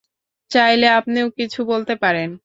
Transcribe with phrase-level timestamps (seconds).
[0.51, 2.29] চাইলে আপনিও কিছু বলতে পারেন।